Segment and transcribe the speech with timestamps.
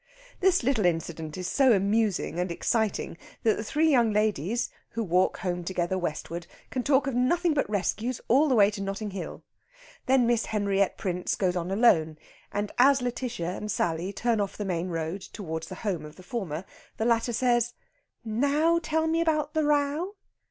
[0.39, 5.37] This little incident is so amusing and exciting that the three young ladies, who walk
[5.37, 9.43] home together westward, can talk of nothing but rescues all the way to Notting Hill.
[10.07, 12.17] Then Miss Henriette Prince goes on alone,
[12.51, 16.23] and as Lætitia and Sally turn off the main road towards the home of the
[16.23, 16.65] former,
[16.97, 17.75] the latter says:
[18.25, 20.15] "Now tell me about the row."